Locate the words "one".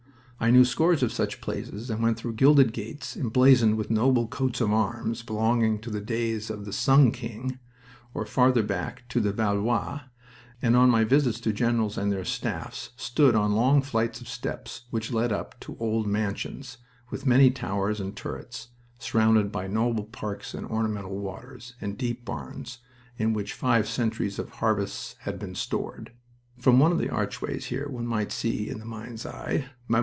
26.79-26.91, 27.87-28.07